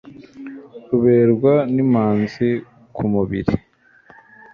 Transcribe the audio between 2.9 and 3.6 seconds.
ku mubiri